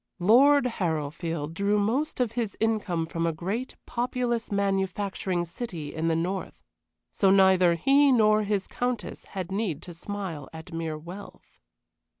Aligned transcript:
Lord 0.17 0.65
Harrowfield 0.65 1.53
drew 1.53 1.77
most 1.77 2.19
of 2.19 2.31
his 2.31 2.57
income 2.59 3.05
from 3.05 3.27
a 3.27 3.31
great, 3.31 3.75
populous 3.85 4.51
manufacturing 4.51 5.45
city 5.45 5.93
in 5.93 6.07
the 6.07 6.15
north, 6.15 6.63
so 7.11 7.29
neither 7.29 7.75
he 7.75 8.11
nor 8.11 8.41
his 8.41 8.65
countess 8.65 9.25
had 9.25 9.51
need 9.51 9.83
to 9.83 9.93
smile 9.93 10.49
at 10.51 10.73
mere 10.73 10.97
wealth. 10.97 11.59